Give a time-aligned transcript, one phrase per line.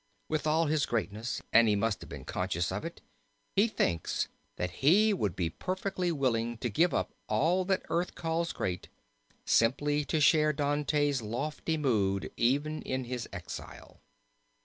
[0.27, 3.01] With all his greatness, and he must have been conscious of it,
[3.55, 8.51] he thinks that he would be perfectly willing to give up all that earth calls
[8.51, 8.89] great,
[9.45, 14.01] simply to share Dante's lofty mood even in his exile.